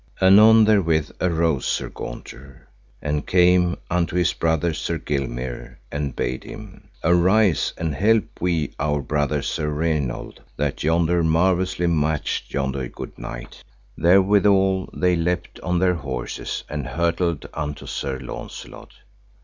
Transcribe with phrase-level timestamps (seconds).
[0.19, 2.67] Anon therewith arose Sir Gaunter,
[3.03, 8.99] and came unto his brother Sir Gilmere, and bade him, Arise, and help we our
[9.03, 13.63] brother Sir Raynold, that yonder marvellously matched yonder good knight.
[13.95, 18.93] Therewithal, they leapt on their horses and hurtled unto Sir Launcelot.